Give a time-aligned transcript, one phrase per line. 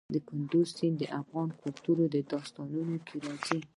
[0.29, 3.59] کندز سیند د افغان کلتور په داستانونو کې راځي.